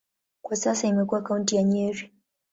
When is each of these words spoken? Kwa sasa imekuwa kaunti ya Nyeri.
Kwa 0.41 0.55
sasa 0.55 0.87
imekuwa 0.87 1.21
kaunti 1.21 1.55
ya 1.55 1.63
Nyeri. 1.63 2.11